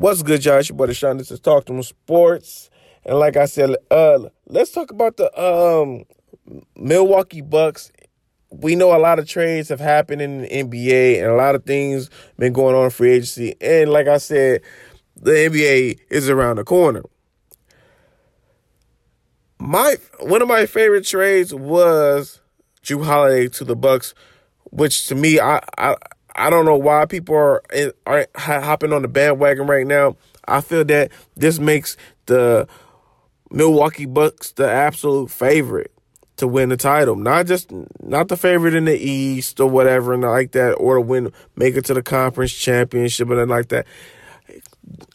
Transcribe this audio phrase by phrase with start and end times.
[0.00, 0.56] What's good, y'all?
[0.56, 1.18] It's your boy Deshaun.
[1.18, 2.70] This is Talk to Them Sports.
[3.04, 6.04] And like I said, uh, let's talk about the um,
[6.74, 7.92] Milwaukee Bucks.
[8.48, 11.66] We know a lot of trades have happened in the NBA and a lot of
[11.66, 12.08] things
[12.38, 13.56] been going on in free agency.
[13.60, 14.62] And like I said,
[15.16, 17.02] the NBA is around the corner.
[19.58, 22.40] My one of my favorite trades was
[22.82, 24.14] Jrue Holiday to the Bucks,
[24.70, 25.96] which to me, I I
[26.40, 27.62] I don't know why people are
[28.06, 30.16] are hopping on the bandwagon right now.
[30.46, 31.96] I feel that this makes
[32.26, 32.66] the
[33.50, 35.92] Milwaukee Bucks the absolute favorite
[36.38, 37.14] to win the title.
[37.14, 41.00] Not just not the favorite in the East or whatever and like that, or to
[41.02, 43.86] win make it to the conference championship and like that.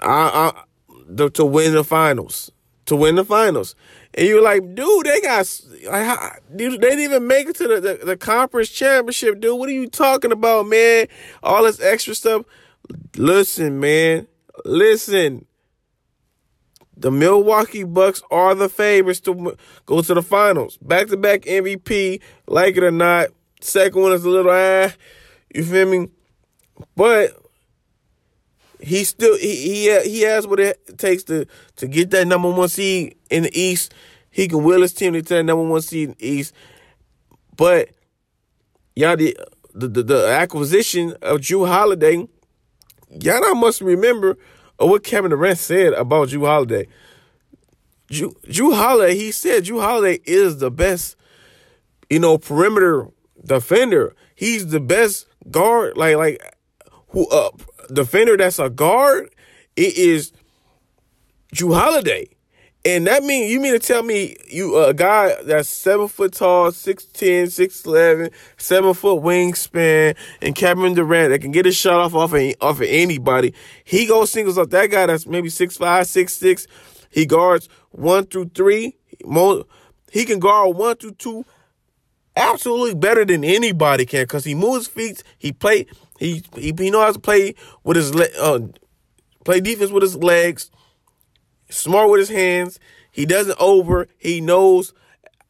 [0.00, 0.54] I,
[1.18, 2.50] I to win the finals.
[2.86, 3.74] To win the finals.
[4.14, 7.80] And you're like, dude, they got, like, dude, they didn't even make it to the,
[7.80, 9.58] the, the, conference championship, dude.
[9.58, 11.06] What are you talking about, man?
[11.42, 12.44] All this extra stuff.
[13.16, 14.26] Listen, man.
[14.64, 15.46] Listen.
[16.96, 20.76] The Milwaukee Bucks are the favorites to go to the finals.
[20.78, 23.28] Back to back MVP, like it or not.
[23.62, 24.92] Second one is a little ah,
[25.54, 26.08] you feel me?
[26.96, 27.30] But
[28.82, 32.68] he still he he he has what it takes to to get that number one
[32.68, 33.94] seed in the East.
[34.30, 36.54] He can will his team to that number one seed in the East.
[37.56, 37.90] But
[38.94, 39.36] y'all the
[39.74, 42.16] the, the, the acquisition of Jrue Holiday,
[43.10, 44.36] y'all not must remember
[44.78, 46.88] what Kevin Durant said about Jrue Holiday.
[48.10, 51.16] Jrue, Jrue Holiday, he said Jrue Holiday is the best,
[52.08, 53.08] you know, perimeter
[53.44, 54.14] defender.
[54.34, 56.54] He's the best guard, like like
[57.08, 57.50] who uh
[57.90, 59.30] defender that's a guard,
[59.76, 60.32] it is
[61.54, 62.28] Jrue Holiday.
[62.82, 66.70] And that mean you mean to tell me you a guy that's seven foot tall,
[66.70, 72.32] 6'10, 6'11, seven foot wingspan, and Kevin Durant that can get a shot off off
[72.32, 73.52] of, off of anybody.
[73.84, 76.66] He goes singles up that guy that's maybe 6'5, 6'6.
[77.10, 78.96] He guards one through three.
[80.10, 81.44] He can guard one through two
[82.34, 85.22] absolutely better than anybody can because he moves feet.
[85.36, 85.86] He play
[86.20, 88.60] he he, he knows how to play with his uh,
[89.44, 90.70] play defense with his legs.
[91.70, 92.78] Smart with his hands.
[93.10, 94.06] He doesn't over.
[94.18, 94.92] He knows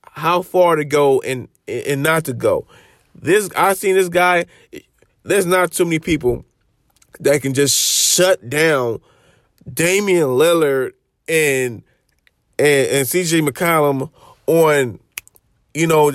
[0.02, 2.66] how far to go and and not to go.
[3.14, 4.46] This I seen this guy.
[5.24, 6.44] There's not too many people
[7.18, 9.00] that can just shut down
[9.70, 10.92] Damian Lillard
[11.28, 11.82] and
[12.58, 14.10] and, and CJ McCollum
[14.46, 15.00] on
[15.74, 16.10] you know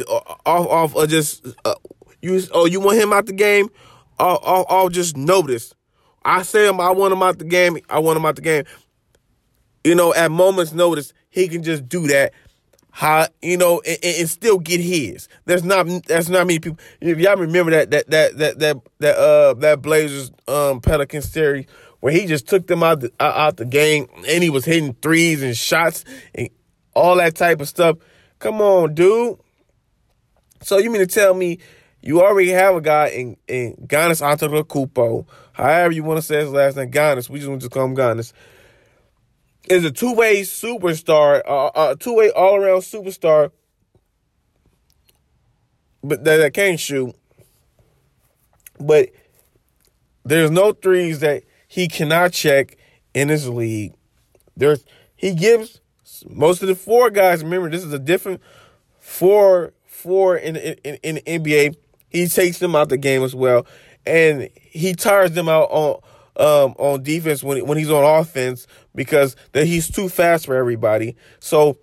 [0.45, 1.75] off off of just uh,
[2.21, 3.69] you oh you want him out the game
[4.19, 5.73] I'll, I'll, I'll just notice.
[6.23, 7.77] I say him, I want him out the game.
[7.89, 8.63] I want him out the game.
[9.83, 12.33] You know, at moments notice, he can just do that.
[12.89, 15.27] How you know, and, and still get his.
[15.43, 16.79] There's not that's not many people.
[17.01, 21.65] If y'all remember that that that that that that uh that Blazers um Pelicans series
[21.99, 25.43] where he just took them out the out the game and he was hitting threes
[25.43, 26.49] and shots and
[26.93, 27.97] all that type of stuff.
[28.39, 29.39] Come on, dude.
[30.61, 31.59] So you mean to tell me
[32.05, 36.51] you already have a guy in, in Giannis Antetokounmpo, however you want to say his
[36.51, 37.29] last name, Giannis.
[37.29, 38.31] We just want to call him Giannis.
[39.67, 41.41] Is a two way superstar,
[41.75, 43.49] a two way all around superstar,
[46.03, 47.15] but that, that can't shoot.
[48.79, 49.09] But
[50.23, 52.77] there's no threes that he cannot check
[53.15, 53.95] in his league.
[54.55, 55.81] There's he gives
[56.29, 57.43] most of the four guys.
[57.43, 58.41] Remember, this is a different
[58.99, 61.75] four four in in, in the NBA.
[62.15, 63.65] He takes them out the game as well,
[64.05, 66.01] and he tires them out on
[66.37, 71.15] um, on defense when when he's on offense because that he's too fast for everybody.
[71.39, 71.77] So.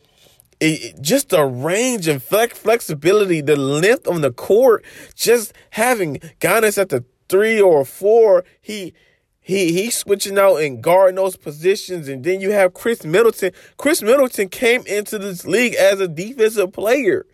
[0.64, 4.84] It, just the range and flex, flexibility, the length on the court,
[5.16, 8.94] just having Giannis at the three or four, he
[9.40, 13.50] he he's switching out and guarding those positions, and then you have Khris Middleton.
[13.76, 17.26] Khris Middleton came into this league as a defensive player.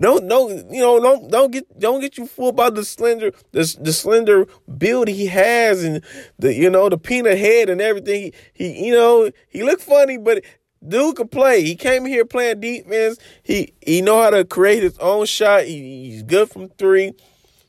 [0.00, 3.76] No, no, you know, don't don't get don't get you fooled by the slender the
[3.80, 4.46] the slender
[4.78, 6.04] build he has and
[6.38, 8.32] the you know the peanut head and everything.
[8.54, 10.44] He, he you know he looked funny, but
[10.86, 11.64] dude could play.
[11.64, 13.18] He came here playing defense.
[13.42, 15.64] He he know how to create his own shot.
[15.64, 17.14] He, he's good from three.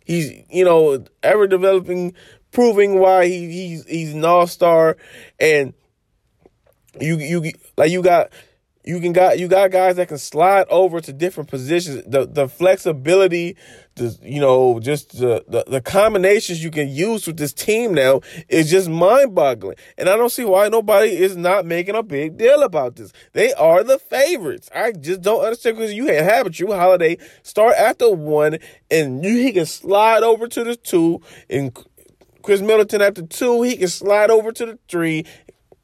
[0.06, 2.14] He's you know ever developing,
[2.52, 4.98] proving why he he's he's an all star,
[5.40, 5.74] and
[7.02, 8.30] you you like you got
[8.86, 12.04] you can got you got guys that can slide over to different positions.
[12.08, 13.58] The the flexibility,
[13.96, 18.22] the you know, just the, the, the combinations you can use with this team now
[18.48, 19.76] is just mind boggling.
[19.98, 23.12] And I don't see why nobody is not making a big deal about this.
[23.34, 24.70] They are the favorites.
[24.74, 28.60] I just don't understand because you have a Jrue Holiday start the one
[28.90, 31.78] and you he can slide over to the two and
[32.42, 35.26] Khris Middleton the two, he can slide over to the three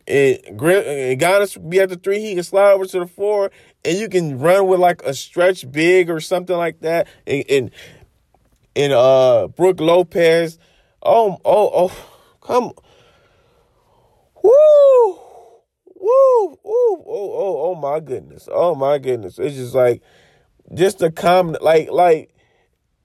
[0.08, 3.52] and, and Giannis be at the three, he can slide over to the four,
[3.84, 7.08] and you can run with like a stretch big or something like that.
[7.26, 7.72] And and,
[8.76, 10.60] and uh Brook Lopez,
[11.02, 12.10] oh oh oh,
[12.42, 12.72] come,
[14.44, 15.20] woo,
[15.96, 20.04] woo, woo, oh oh oh my goodness, oh my goodness, it's just like
[20.74, 22.32] just a comment, like like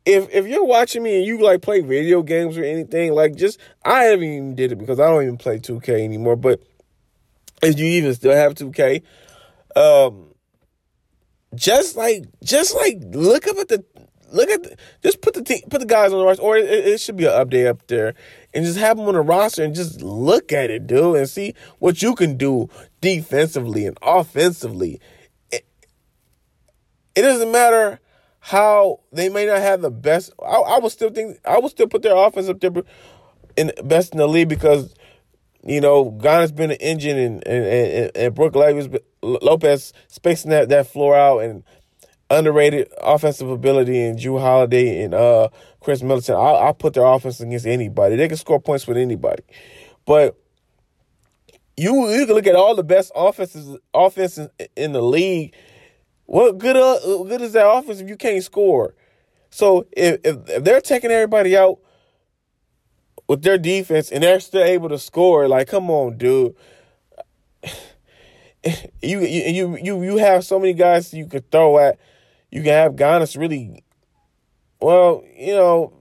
[0.04, 3.58] if if you're watching me and you like play video games or anything, like just
[3.84, 6.60] I haven't even did it because I don't even play 2K anymore, but
[7.62, 9.02] if you even still have 2K,
[9.76, 10.34] um,
[11.54, 13.84] just like just like look up at the
[14.32, 17.00] look at the, just put the put the guys on the roster, or it, it,
[17.00, 18.14] should be an update up there,
[18.54, 21.54] and just have them on the roster and just look at it, dude, and see
[21.78, 22.68] what you can do
[23.00, 25.00] defensively and offensively.
[25.50, 25.66] It,
[27.14, 28.00] it doesn't matter
[28.40, 30.32] how they may not have the best.
[30.42, 32.72] I, I would still think I would still put their offense up there
[33.56, 34.94] in best in the league because
[35.64, 38.54] you know, Ghana's been an engine, and and and, and Brook
[39.22, 41.62] Lopez spacing that that floor out, and
[42.30, 45.48] underrated offensive ability, and Jrue Holiday and uh
[45.80, 46.36] Khris Middleton.
[46.36, 48.16] I'll, I'll put their offense against anybody.
[48.16, 49.42] They can score points with anybody,
[50.06, 50.36] but
[51.76, 55.54] you you can look at all the best offenses offenses in the league.
[56.26, 58.94] What good uh, good is that offense if you can't score?
[59.50, 61.80] So if, if if they're taking everybody out
[63.30, 65.46] with their defense and they're still able to score.
[65.46, 66.54] Like, come on, dude.
[69.00, 71.98] You you you you have so many guys you could throw at.
[72.50, 73.82] You can have Giannis really.
[74.82, 75.94] Well, you know,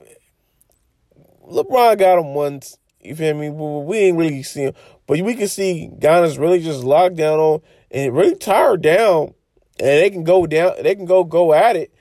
[1.49, 2.77] LeBron got him once.
[2.99, 3.49] You feel me?
[3.49, 4.73] We ain't really see him,
[5.07, 7.61] but we can see Giannis really just locked down on
[7.91, 9.33] and really tired down,
[9.79, 10.73] and they can go down.
[10.81, 11.93] They can go go at it.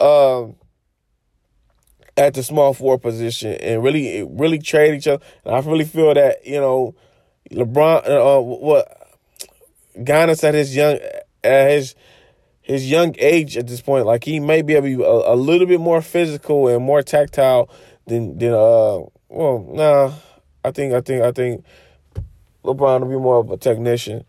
[0.00, 0.56] Um,
[2.18, 5.24] at the small forward position and really really trade each other.
[5.44, 6.94] And I really feel that you know
[7.50, 9.16] LeBron, uh, uh what
[9.96, 10.98] Giannis at his young
[11.44, 11.94] at his
[12.60, 15.36] his young age at this point, like he may be able to be a, a
[15.36, 17.70] little bit more physical and more tactile
[18.06, 18.98] than than uh
[19.28, 20.12] well nah
[20.64, 21.64] I think I think I think
[22.64, 24.24] LeBron will be more of a technician.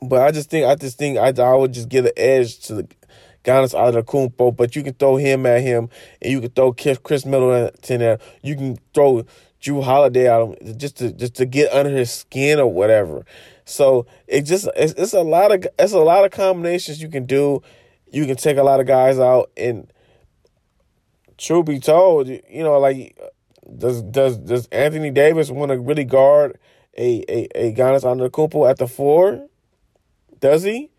[0.00, 2.74] But I just think I just think I I would just give the edge to
[2.74, 2.88] the
[3.44, 5.88] Giannis Antetokounmpo, but you can throw him at him,
[6.20, 8.20] and you can throw Khris Middleton at.
[8.42, 9.24] You can throw
[9.60, 13.24] Jrue Holiday at him just to just to get under his skin or whatever.
[13.64, 17.26] So it just it's, it's a lot of it's a lot of combinations you can
[17.26, 17.62] do.
[18.10, 19.90] You can take a lot of guys out, and
[21.38, 23.18] truth be told, you know, like
[23.78, 26.58] does does does Anthony Davis want to really guard
[26.96, 29.48] a a a Giannis Antetokounmpo at the four?
[30.40, 30.91] Does he?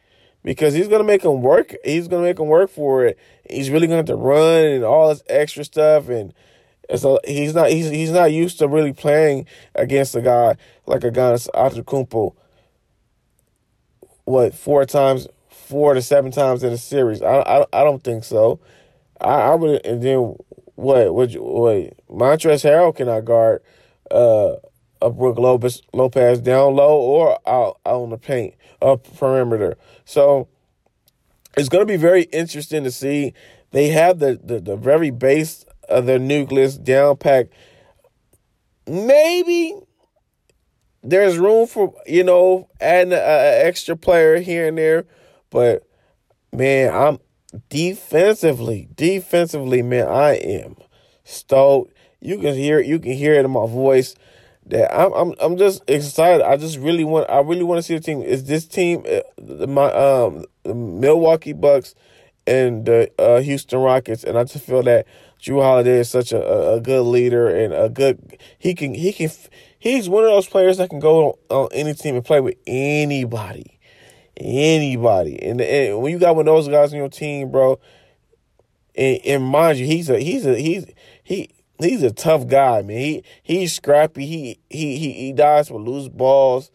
[0.43, 1.75] Because he's gonna make him work.
[1.83, 3.17] He's gonna make him work for it.
[3.49, 6.33] He's really gonna have to run and all this extra stuff, and
[6.95, 11.11] so he's not he's he's not used to really playing against a guy like a
[11.11, 12.35] guy Antetokounmpo.
[14.25, 17.21] What four times, four to seven times in a series?
[17.21, 18.59] I I, I don't think so.
[19.19, 20.35] I, I would and then
[20.75, 23.61] what what what Montrezl Harrell cannot guard
[24.11, 24.55] uh
[25.03, 29.77] a Brook Lopez Lopez down low or out, out on the paint up perimeter.
[30.05, 30.47] So
[31.57, 33.33] it's going to be very interesting to see.
[33.71, 37.53] They have the, the, the very base of their nucleus down packed.
[38.87, 39.75] Maybe
[41.03, 45.05] there's room for, you know, adding an extra player here and there.
[45.49, 45.87] But,
[46.51, 47.19] man, I'm
[47.69, 50.75] defensively, defensively, man, I am
[51.23, 51.93] stoked.
[52.19, 52.79] You can hear.
[52.79, 54.15] You can hear it in my voice
[54.67, 56.45] that I'm I'm I'm just excited.
[56.45, 58.21] I just really want I really want to see the team.
[58.21, 61.95] Is this team uh, my um Milwaukee Bucks
[62.47, 65.05] and the uh, Houston Rockets, and I just feel that
[65.41, 69.29] Jrue Holiday is such a, a good leader and a good he can he can
[69.79, 73.79] he's one of those players that can go on, any team and play with anybody,
[74.37, 75.41] anybody.
[75.41, 77.79] And, and when you got one of those guys on your team, bro,
[78.95, 80.85] and, and mind you, he's a he's a he's
[81.23, 81.49] he
[81.79, 82.97] he's a tough guy, man.
[82.97, 84.25] He he's scrappy.
[84.25, 86.71] He he he he dies for loose balls,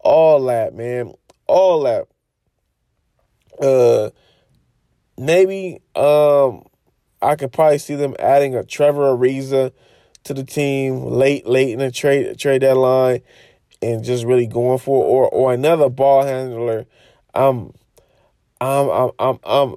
[0.00, 1.14] all that, man,
[1.46, 2.06] all that.
[3.60, 4.10] Uh,
[5.18, 6.64] maybe um,
[7.20, 9.72] I could probably see them adding a Trevor Ariza
[10.24, 13.20] to the team late late in the trade trade deadline,
[13.82, 16.86] and just really going for or or another ball handler.
[17.34, 17.72] I'm
[18.60, 19.76] I'm I'm I'm I'm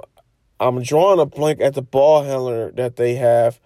[0.59, 3.59] I'm drawing a blank at the ball handler that they have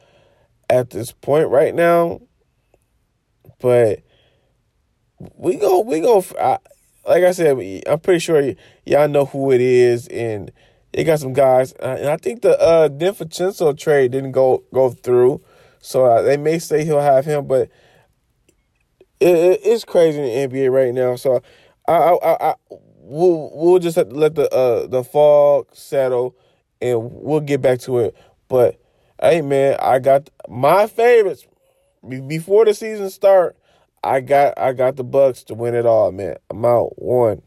[0.69, 2.21] at this point right now.
[3.59, 3.99] But
[5.35, 6.23] we go, we go.
[6.39, 6.57] I,
[7.07, 8.55] like I said, I'm pretty sure y-
[8.85, 10.51] y'all know who it is, and
[10.93, 11.73] they got some guys.
[11.73, 15.41] Uh, and I think the uh, DiVincenzo trade didn't go go through,
[15.79, 17.47] so uh, they may say he'll have him.
[17.47, 17.69] But
[19.19, 21.15] it, it, it's crazy in the NBA right now.
[21.15, 21.41] So
[21.87, 26.35] I, I, I, we'll we'll just have to let the uh the fog settle,
[26.81, 28.15] and we'll get back to it.
[28.47, 28.79] But
[29.21, 31.47] hey, man, I got my favorites
[32.27, 33.57] before the season start.
[34.03, 36.35] I got I got the Bucks to win it all, man.
[36.49, 37.41] I'm out one.